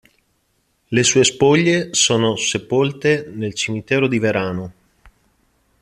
[0.87, 4.73] Le sue spoglie sono sepolte nel cimitero del Verano.